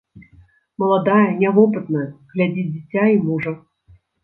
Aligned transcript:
Маладая, 0.83 1.27
нявопытная, 1.43 2.07
глядзіць 2.33 2.67
дзіця 2.73 3.03
і 3.19 3.23
мужа. 3.29 3.57